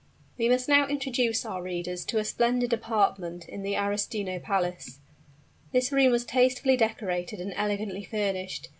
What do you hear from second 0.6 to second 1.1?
now